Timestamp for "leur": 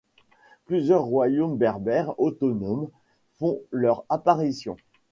3.69-4.03